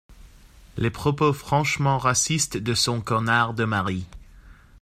[0.77, 4.07] les propos franchement racistes de son connard de mari.